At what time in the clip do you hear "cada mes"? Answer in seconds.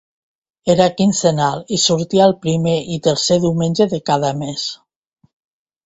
4.13-4.69